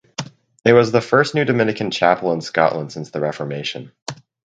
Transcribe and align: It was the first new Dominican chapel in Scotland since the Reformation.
It 0.65 0.73
was 0.73 0.91
the 0.91 0.99
first 0.99 1.35
new 1.35 1.45
Dominican 1.45 1.91
chapel 1.91 2.31
in 2.33 2.41
Scotland 2.41 2.91
since 2.91 3.11
the 3.11 3.19
Reformation. 3.21 3.91